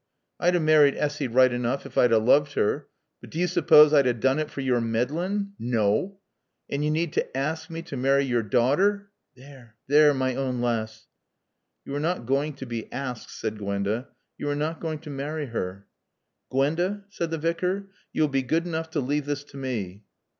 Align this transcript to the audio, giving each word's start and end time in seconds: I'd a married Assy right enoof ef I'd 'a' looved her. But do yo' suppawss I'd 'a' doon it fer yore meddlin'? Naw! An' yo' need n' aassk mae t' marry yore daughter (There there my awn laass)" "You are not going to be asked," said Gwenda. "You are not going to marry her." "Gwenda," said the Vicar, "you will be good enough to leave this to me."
I'd 0.39 0.55
a 0.55 0.59
married 0.59 0.95
Assy 0.95 1.27
right 1.27 1.51
enoof 1.51 1.85
ef 1.85 1.95
I'd 1.95 2.11
'a' 2.11 2.17
looved 2.17 2.53
her. 2.53 2.87
But 3.19 3.29
do 3.29 3.37
yo' 3.37 3.45
suppawss 3.45 3.93
I'd 3.93 4.07
'a' 4.07 4.15
doon 4.15 4.39
it 4.39 4.49
fer 4.49 4.61
yore 4.61 4.81
meddlin'? 4.81 5.51
Naw! 5.59 6.13
An' 6.67 6.81
yo' 6.81 6.89
need 6.89 7.15
n' 7.15 7.25
aassk 7.35 7.69
mae 7.69 7.83
t' 7.83 7.95
marry 7.97 8.23
yore 8.23 8.41
daughter 8.41 9.11
(There 9.35 9.75
there 9.85 10.15
my 10.15 10.35
awn 10.35 10.59
laass)" 10.59 11.05
"You 11.85 11.93
are 11.93 11.99
not 11.99 12.25
going 12.25 12.53
to 12.55 12.65
be 12.65 12.91
asked," 12.91 13.29
said 13.29 13.59
Gwenda. 13.59 14.07
"You 14.39 14.49
are 14.49 14.55
not 14.55 14.79
going 14.81 14.97
to 15.01 15.11
marry 15.11 15.45
her." 15.45 15.85
"Gwenda," 16.49 17.03
said 17.09 17.29
the 17.29 17.37
Vicar, 17.37 17.91
"you 18.11 18.23
will 18.23 18.27
be 18.27 18.41
good 18.41 18.65
enough 18.65 18.89
to 18.89 19.01
leave 19.01 19.27
this 19.27 19.43
to 19.43 19.57
me." 19.57 20.01